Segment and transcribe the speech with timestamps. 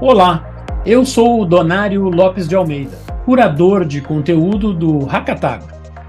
[0.00, 2.96] Olá, eu sou o Donário Lopes de Almeida,
[3.26, 5.68] curador de conteúdo do Hackatagro.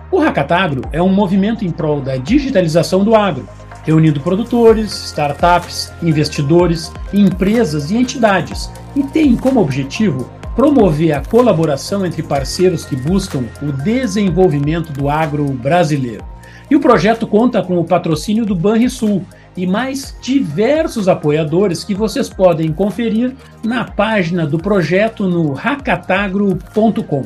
[0.09, 3.45] O Hackatagro é um movimento em prol da digitalização do agro,
[3.83, 12.23] reunindo produtores, startups, investidores, empresas e entidades, e tem como objetivo promover a colaboração entre
[12.23, 16.23] parceiros que buscam o desenvolvimento do agro brasileiro.
[16.69, 22.29] E o projeto conta com o patrocínio do Banrisul, e mais diversos apoiadores que vocês
[22.29, 23.33] podem conferir
[23.63, 27.25] na página do projeto no hackatagro.com.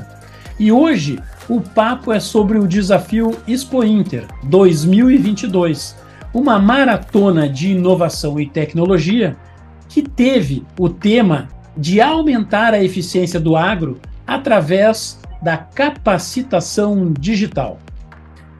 [0.60, 5.96] E hoje o papo é sobre o desafio Expo Inter 2022,
[6.34, 9.38] uma maratona de inovação e tecnologia
[9.88, 17.80] que teve o tema de aumentar a eficiência do agro através da capacitação digital.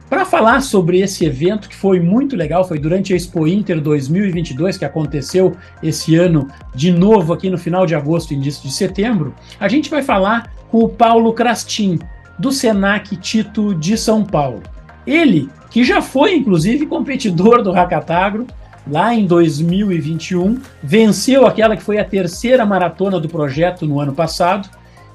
[0.08, 4.78] Para falar sobre esse evento que foi muito legal, foi durante a Expo Inter 2022
[4.78, 9.34] que aconteceu esse ano de novo aqui no final de agosto e início de setembro,
[9.58, 11.98] a gente vai falar com o Paulo Crastin,
[12.38, 14.62] do Senac Tito de São Paulo.
[15.04, 18.46] Ele, que já foi inclusive competidor do Hackatagro
[18.86, 24.68] lá em 2021, venceu aquela que foi a terceira maratona do projeto no ano passado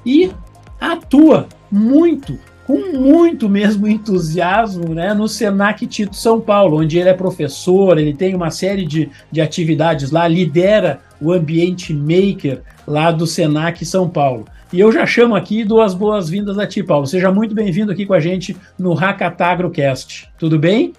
[0.04, 0.30] e
[0.78, 7.14] atua muito com muito mesmo entusiasmo né, no Senac Tito São Paulo, onde ele é
[7.14, 13.26] professor, ele tem uma série de, de atividades lá, lidera o ambiente maker lá do
[13.26, 14.44] Senac São Paulo.
[14.72, 17.06] E eu já chamo aqui duas boas-vindas a ti, Paulo.
[17.06, 20.30] Seja muito bem-vindo aqui com a gente no Hackatagrocast.
[20.38, 20.94] Tudo bem?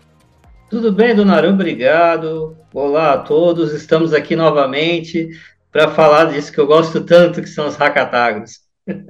[0.70, 2.56] Tudo bem, Dona Obrigado.
[2.74, 3.74] Olá a todos.
[3.74, 5.30] Estamos aqui novamente
[5.72, 8.63] para falar disso que eu gosto tanto, que são os hackatagros.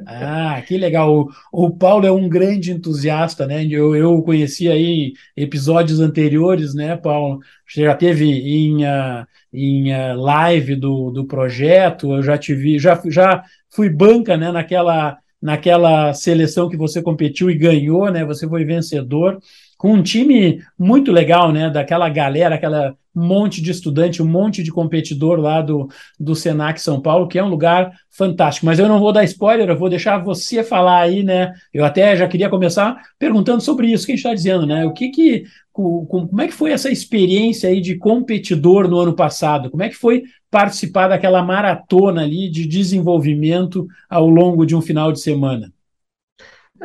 [0.05, 1.11] Ah, que legal.
[1.51, 3.65] O, o, Paulo é um grande entusiasta, né?
[3.65, 7.39] Eu, eu conheci aí episódios anteriores, né, Paulo?
[7.67, 12.77] Você já teve em, uh, em uh, live do, do projeto, eu já te vi,
[12.77, 18.23] já, já fui banca, né, naquela, naquela seleção que você competiu e ganhou, né?
[18.25, 19.39] Você foi vencedor
[19.83, 21.69] com um time muito legal, né?
[21.69, 27.01] Daquela galera, aquela monte de estudante, um monte de competidor lá do, do Senac São
[27.01, 28.65] Paulo, que é um lugar fantástico.
[28.65, 31.51] Mas eu não vou dar spoiler, eu vou deixar você falar aí, né?
[31.73, 34.85] Eu até já queria começar perguntando sobre isso que a gente está dizendo, né?
[34.85, 39.69] O que que, como é que foi essa experiência aí de competidor no ano passado?
[39.69, 45.11] Como é que foi participar daquela maratona ali de desenvolvimento ao longo de um final
[45.11, 45.72] de semana?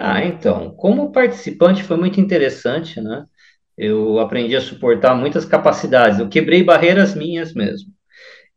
[0.00, 3.24] Ah, então, como participante foi muito interessante, né?
[3.76, 7.92] Eu aprendi a suportar muitas capacidades, eu quebrei barreiras minhas mesmo.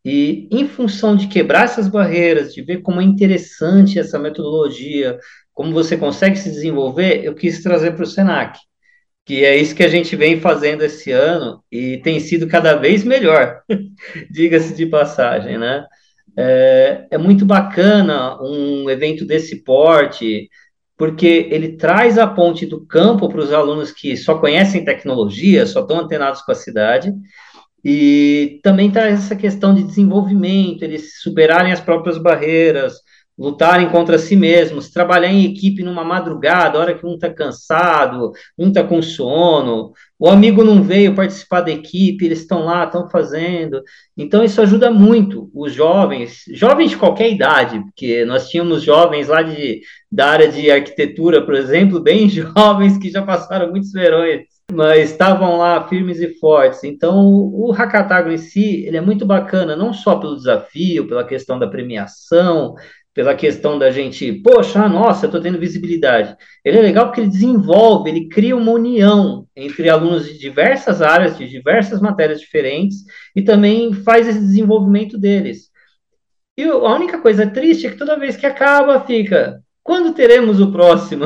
[0.06, 5.20] E em função de quebrar essas barreiras, de ver como é interessante essa metodologia,
[5.54, 8.60] como você consegue se desenvolver, eu quis trazer para o Senac,
[9.26, 13.04] que é isso que a gente vem fazendo esse ano e tem sido cada vez
[13.04, 13.62] melhor,
[14.32, 15.86] diga-se de passagem, né?
[16.38, 20.50] É, é muito bacana um evento desse porte,
[21.02, 25.82] porque ele traz a ponte do campo para os alunos que só conhecem tecnologia, só
[25.82, 27.12] estão antenados com a cidade,
[27.84, 32.98] e também traz essa questão de desenvolvimento, eles superarem as próprias barreiras,
[33.42, 38.68] lutarem contra si mesmos, trabalhar em equipe numa madrugada, hora que um está cansado, um
[38.68, 43.82] está com sono, o amigo não veio participar da equipe, eles estão lá, estão fazendo.
[44.16, 49.42] Então, isso ajuda muito os jovens, jovens de qualquer idade, porque nós tínhamos jovens lá
[49.42, 49.82] de,
[50.12, 54.42] da área de arquitetura, por exemplo, bem jovens que já passaram muitos verões,
[54.72, 56.84] mas estavam lá firmes e fortes.
[56.84, 61.58] Então, o Hackatagro em si, ele é muito bacana, não só pelo desafio, pela questão
[61.58, 62.76] da premiação,
[63.14, 66.36] pela questão da gente, poxa, nossa, estou tendo visibilidade.
[66.64, 71.38] Ele é legal porque ele desenvolve, ele cria uma união entre alunos de diversas áreas,
[71.38, 73.04] de diversas matérias diferentes,
[73.36, 75.70] e também faz esse desenvolvimento deles.
[76.58, 80.72] E a única coisa triste é que toda vez que acaba, fica, quando teremos o
[80.72, 81.26] próximo?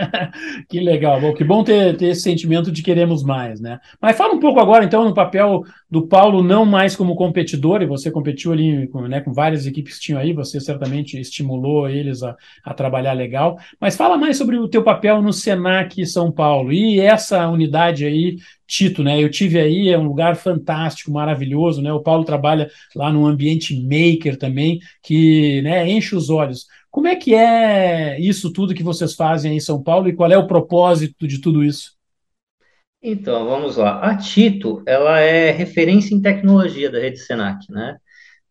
[0.70, 3.78] que legal, bom, que bom ter, ter esse sentimento de queremos mais, né?
[4.00, 7.86] Mas fala um pouco agora, então, no papel do Paulo, não mais como competidor, e
[7.86, 12.22] você competiu ali com, né, com várias equipes que tinham aí, você certamente estimulou eles
[12.22, 16.72] a, a trabalhar legal, mas fala mais sobre o teu papel no Senac São Paulo
[16.72, 18.38] e essa unidade aí
[18.70, 19.20] Tito, né?
[19.20, 21.92] Eu tive aí, é um lugar fantástico, maravilhoso, né?
[21.92, 26.66] O Paulo trabalha lá no ambiente maker também, que né, enche os olhos.
[26.88, 30.38] Como é que é isso tudo que vocês fazem em São Paulo e qual é
[30.38, 31.98] o propósito de tudo isso?
[33.02, 33.98] Então, vamos lá.
[34.00, 37.96] A Tito, ela é referência em tecnologia da rede Senac, né?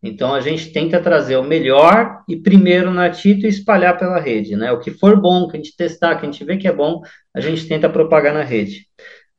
[0.02, 4.54] Então, a gente tenta trazer o melhor e primeiro na Tito e espalhar pela rede,
[4.54, 4.70] né?
[4.70, 7.00] O que for bom, que a gente testar, que a gente vê que é bom,
[7.34, 8.86] a gente tenta propagar na rede.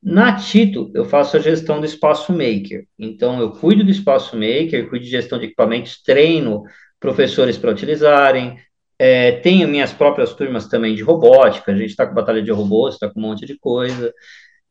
[0.02, 2.86] Na Tito, eu faço a gestão do espaço maker.
[2.98, 6.64] Então, eu cuido do espaço maker, cuido de gestão de equipamentos, treino
[7.00, 8.58] professores para utilizarem.
[8.98, 12.96] É, tenho minhas próprias turmas também de robótica, a gente está com batalha de robôs,
[12.96, 14.14] está com um monte de coisa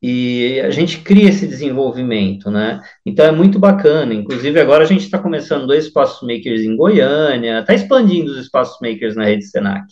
[0.03, 2.81] e a gente cria esse desenvolvimento, né?
[3.05, 4.15] Então é muito bacana.
[4.15, 8.79] Inclusive, agora a gente está começando dois espaços makers em Goiânia, está expandindo os espaços
[8.81, 9.85] makers na rede Senac.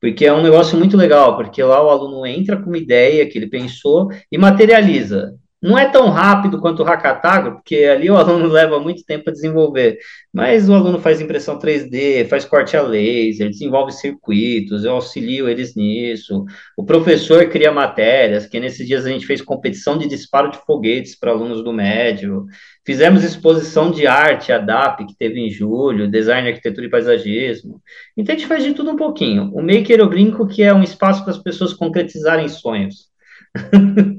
[0.00, 3.36] Porque é um negócio muito legal, porque lá o aluno entra com uma ideia que
[3.36, 5.38] ele pensou e materializa.
[5.62, 9.32] Não é tão rápido quanto o Hackatago, porque ali o aluno leva muito tempo a
[9.32, 9.98] desenvolver,
[10.32, 15.74] mas o aluno faz impressão 3D, faz corte a laser, desenvolve circuitos, eu auxilio eles
[15.76, 16.46] nisso.
[16.76, 21.18] O professor cria matérias, que nesses dias a gente fez competição de disparo de foguetes
[21.18, 22.46] para alunos do médio.
[22.86, 27.82] Fizemos exposição de arte, a DAP, que teve em julho, design, arquitetura e paisagismo.
[28.16, 29.50] Então a gente faz de tudo um pouquinho.
[29.54, 33.09] O Maker eu brinco que é um espaço para as pessoas concretizarem sonhos.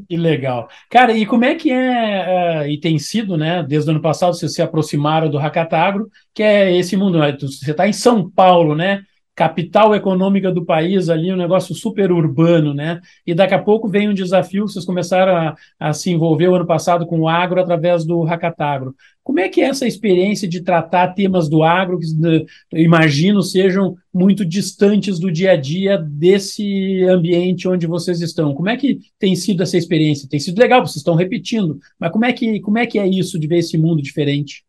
[0.07, 0.67] Que legal.
[0.89, 4.33] Cara, e como é que é, uh, e tem sido, né, desde o ano passado,
[4.33, 7.37] vocês se aproximaram do Hackatagro, que é esse mundo, né?
[7.39, 9.03] você está em São Paulo, né,
[9.35, 12.99] capital econômica do país ali, um negócio super urbano, né?
[13.25, 16.67] E daqui a pouco vem um desafio, vocês começaram a, a se envolver o ano
[16.67, 18.93] passado com o agro através do Hackatagro.
[19.23, 22.07] Como é que é essa experiência de tratar temas do agro que
[22.73, 28.53] imagino sejam muito distantes do dia a dia desse ambiente onde vocês estão?
[28.53, 30.27] Como é que tem sido essa experiência?
[30.27, 33.39] Tem sido legal, vocês estão repetindo, mas como é que, como é, que é isso
[33.39, 34.65] de ver esse mundo diferente?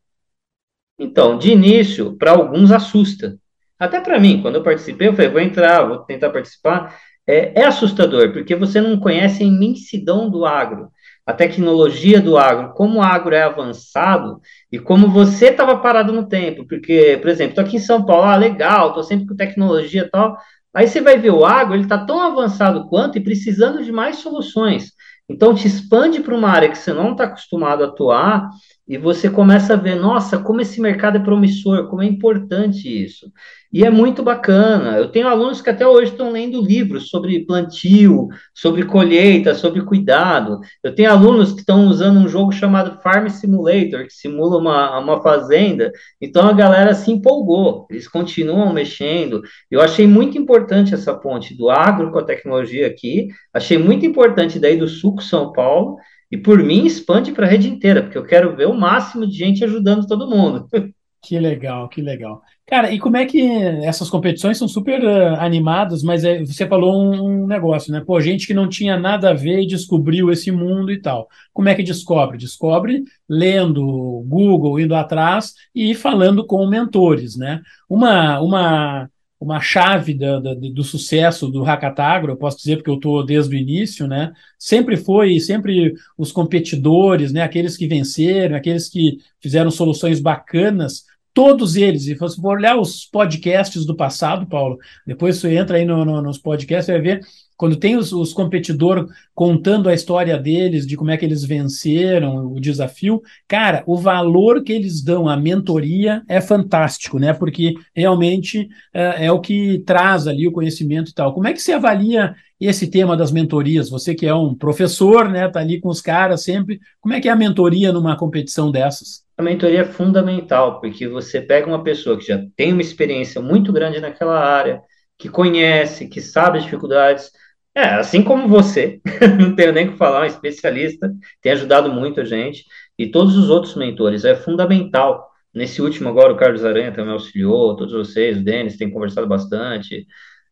[0.98, 3.38] Então, de início, para alguns assusta,
[3.82, 6.96] até para mim, quando eu participei, eu falei, vou entrar, vou tentar participar.
[7.26, 10.88] É, é, assustador, porque você não conhece a imensidão do agro,
[11.24, 14.40] a tecnologia do agro, como o agro é avançado
[14.70, 16.66] e como você estava parado no tempo.
[16.66, 20.10] Porque, por exemplo, estou aqui em São Paulo, ah, legal, estou sempre com tecnologia e
[20.10, 20.36] tal.
[20.74, 24.16] Aí você vai ver o agro, ele está tão avançado quanto e precisando de mais
[24.16, 24.92] soluções.
[25.28, 28.48] Então, te expande para uma área que você não está acostumado a atuar
[28.86, 33.30] e você começa a ver, nossa, como esse mercado é promissor, como é importante isso.
[33.72, 34.98] E é muito bacana.
[34.98, 40.60] Eu tenho alunos que até hoje estão lendo livros sobre plantio, sobre colheita, sobre cuidado.
[40.82, 45.22] Eu tenho alunos que estão usando um jogo chamado Farm Simulator, que simula uma, uma
[45.22, 45.90] fazenda.
[46.20, 49.40] Então a galera se empolgou, eles continuam mexendo.
[49.70, 53.28] Eu achei muito importante essa ponte do agro com a tecnologia aqui.
[53.54, 55.96] Achei muito importante daí do Suco São Paulo.
[56.32, 59.36] E por mim, expande para a rede inteira, porque eu quero ver o máximo de
[59.36, 60.66] gente ajudando todo mundo.
[61.24, 62.42] Que legal, que legal.
[62.66, 63.40] Cara, e como é que
[63.84, 68.02] essas competições são super uh, animadas, mas é, você falou um, um, negócio, né?
[68.04, 71.28] Pô, gente que não tinha nada a ver e descobriu esse mundo e tal.
[71.52, 72.36] Como é que descobre?
[72.36, 77.62] Descobre lendo Google, indo atrás e falando com mentores, né?
[77.88, 79.08] Uma, uma,
[79.42, 83.54] uma chave da, da, do sucesso do Hackatagro, eu posso dizer porque eu estou desde
[83.54, 84.32] o início, né?
[84.56, 87.42] Sempre foi, sempre os competidores, né?
[87.42, 91.04] Aqueles que venceram, aqueles que fizeram soluções bacanas,
[91.34, 95.84] todos eles, e se for olhar os podcasts do passado, Paulo, depois você entra aí
[95.84, 97.20] no, no, nos podcasts, vai ver
[97.62, 102.52] quando tem os, os competidores contando a história deles, de como é que eles venceram
[102.52, 107.32] o desafio, cara, o valor que eles dão à mentoria é fantástico, né?
[107.32, 111.32] Porque realmente é, é o que traz ali o conhecimento e tal.
[111.32, 113.88] Como é que você avalia esse tema das mentorias?
[113.88, 115.48] Você que é um professor, né?
[115.48, 116.80] Tá ali com os caras sempre.
[117.00, 119.22] Como é que é a mentoria numa competição dessas?
[119.38, 123.72] A mentoria é fundamental, porque você pega uma pessoa que já tem uma experiência muito
[123.72, 124.82] grande naquela área,
[125.16, 127.30] que conhece, que sabe as dificuldades.
[127.74, 129.00] É, assim como você,
[129.40, 131.10] não tenho nem o que falar, um especialista,
[131.40, 132.66] tem ajudado muito a gente,
[132.98, 135.30] e todos os outros mentores, é fundamental.
[135.54, 140.06] Nesse último agora, o Carlos Aranha também auxiliou, todos vocês, o Denis, tem conversado bastante.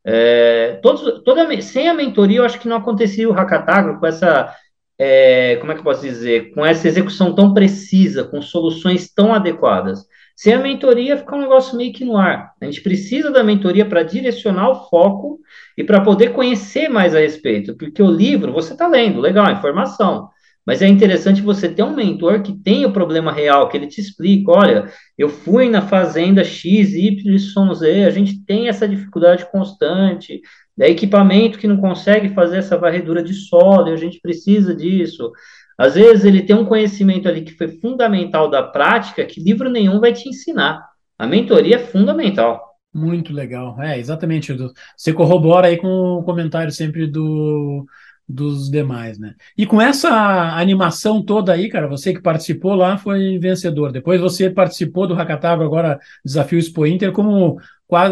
[0.05, 4.55] É, todos, toda, sem a mentoria, eu acho que não acontecia o Hackatagro com essa
[5.02, 9.33] é, como é que eu posso dizer, com essa execução tão precisa, com soluções tão
[9.33, 10.04] adequadas.
[10.37, 12.52] Sem a mentoria, fica um negócio meio que no ar.
[12.61, 15.40] A gente precisa da mentoria para direcionar o foco
[15.75, 20.28] e para poder conhecer mais a respeito, porque o livro você está lendo, legal, informação.
[20.67, 24.00] Mas é interessante você ter um mentor que tem o problema real, que ele te
[24.00, 30.40] explica, olha, eu fui na fazenda X, Y, Z, a gente tem essa dificuldade constante,
[30.79, 35.31] é equipamento que não consegue fazer essa varredura de solo e a gente precisa disso.
[35.79, 39.99] Às vezes ele tem um conhecimento ali que foi fundamental da prática que livro nenhum
[39.99, 40.87] vai te ensinar.
[41.19, 42.71] A mentoria é fundamental.
[42.93, 43.81] Muito legal.
[43.81, 44.55] É, exatamente.
[44.97, 47.87] Você corrobora aí com o comentário sempre do,
[48.31, 49.35] dos demais, né?
[49.57, 50.09] E com essa
[50.57, 53.91] animação toda aí, cara, você que participou lá foi vencedor.
[53.91, 57.59] Depois você participou do Hackatagro, agora Desafio Expo Inter, como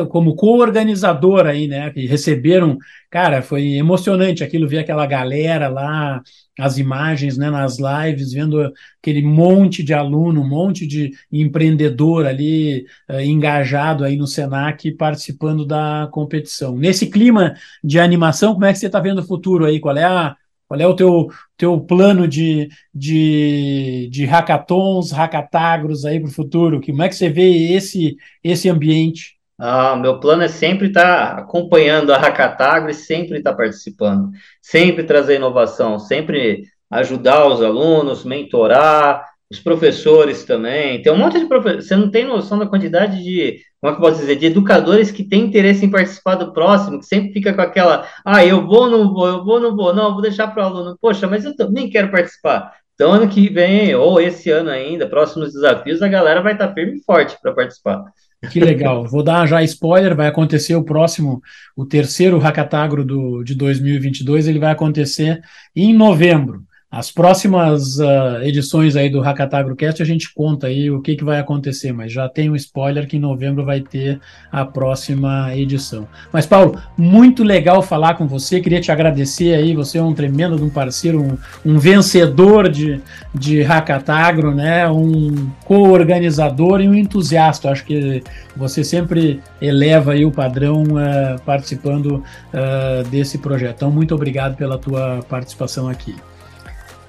[0.08, 1.90] como co-organizador aí, né?
[1.90, 2.78] Que receberam,
[3.10, 6.22] cara, foi emocionante aquilo, ver aquela galera lá,
[6.58, 12.84] as imagens, né, nas lives, vendo aquele monte de aluno, um monte de empreendedor ali
[13.08, 16.76] uh, engajado aí no Senac participando da competição.
[16.76, 19.78] Nesse clima de animação, como é que você está vendo o futuro aí?
[19.78, 20.36] Qual é a
[20.68, 26.80] qual é o teu, teu plano de, de, de hackathons, hackatagros aí para o futuro?
[26.82, 29.37] Como é que você vê esse, esse ambiente?
[29.58, 34.30] Ah, meu plano é sempre estar tá acompanhando a Hackatagro e sempre estar tá participando,
[34.62, 41.02] sempre trazer inovação, sempre ajudar os alunos, mentorar, os professores também.
[41.02, 41.86] Tem um monte de professores.
[41.86, 45.10] Você não tem noção da quantidade de, como é que eu posso dizer, de educadores
[45.10, 48.88] que têm interesse em participar do próximo, que sempre fica com aquela, ah, eu vou,
[48.88, 50.98] não vou, eu vou, não vou, não, vou deixar para o aluno.
[51.00, 52.72] Poxa, mas eu nem quero participar.
[52.94, 56.74] Então, ano que vem, ou esse ano ainda, próximos desafios, a galera vai estar tá
[56.74, 58.04] firme e forte para participar.
[58.50, 59.04] Que legal.
[59.04, 61.42] Vou dar já spoiler, vai acontecer o próximo,
[61.76, 65.40] o terceiro Hackatagro do, de 2022, ele vai acontecer
[65.74, 66.64] em novembro.
[66.90, 71.38] As próximas uh, edições aí do HackatagroCast a gente conta aí o que, que vai
[71.38, 74.18] acontecer, mas já tem um spoiler que em novembro vai ter
[74.50, 76.08] a próxima edição.
[76.32, 80.64] Mas, Paulo, muito legal falar com você, queria te agradecer aí, você é um tremendo
[80.64, 82.98] um parceiro, um, um vencedor de,
[83.34, 84.88] de Hackatagro, né?
[84.88, 87.70] um co-organizador e um entusiasta.
[87.70, 88.22] Acho que
[88.56, 93.76] você sempre eleva aí o padrão uh, participando uh, desse projeto.
[93.76, 96.16] Então, muito obrigado pela tua participação aqui.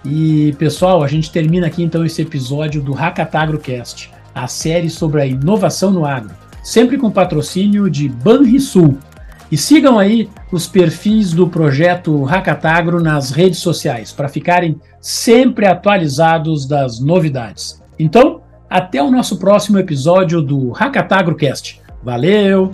[0.04, 5.26] E pessoal, a gente termina aqui então esse episódio do Hackatagrocast, a série sobre a
[5.26, 8.98] inovação no agro, sempre com patrocínio de Banrisul.
[9.52, 16.68] E sigam aí os perfis do projeto Hackatagro nas redes sociais para ficarem sempre atualizados
[16.68, 17.84] das novidades.
[17.98, 21.82] Então, até o nosso próximo episódio do Hackatagrocast.
[22.04, 22.72] Valeu!